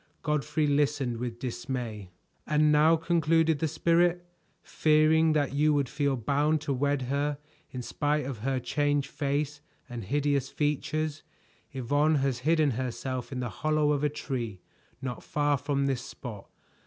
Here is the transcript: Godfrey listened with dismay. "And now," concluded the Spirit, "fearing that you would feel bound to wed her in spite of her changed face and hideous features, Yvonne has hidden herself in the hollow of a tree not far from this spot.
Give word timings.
Godfrey 0.23 0.65
listened 0.65 1.17
with 1.17 1.37
dismay. 1.37 2.09
"And 2.47 2.71
now," 2.71 2.95
concluded 2.95 3.59
the 3.59 3.67
Spirit, 3.67 4.25
"fearing 4.63 5.33
that 5.33 5.53
you 5.53 5.75
would 5.75 5.87
feel 5.87 6.15
bound 6.17 6.59
to 6.61 6.73
wed 6.73 7.03
her 7.03 7.37
in 7.69 7.83
spite 7.83 8.25
of 8.25 8.39
her 8.39 8.59
changed 8.59 9.09
face 9.11 9.61
and 9.87 10.03
hideous 10.05 10.49
features, 10.49 11.21
Yvonne 11.71 12.15
has 12.15 12.39
hidden 12.39 12.71
herself 12.71 13.31
in 13.31 13.41
the 13.41 13.49
hollow 13.61 13.91
of 13.91 14.03
a 14.03 14.09
tree 14.09 14.59
not 15.03 15.21
far 15.23 15.55
from 15.55 15.85
this 15.85 16.01
spot. 16.01 16.49